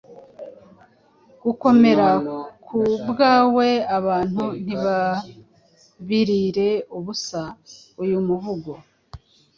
Gukomera 1.43 2.07
ku 2.65 2.77
byawe 3.11 3.67
abantu 3.97 4.43
ntibabirire 4.63 6.69
ubusa. 6.97 7.41
Uyu 8.03 8.17
muvugo 8.27 8.71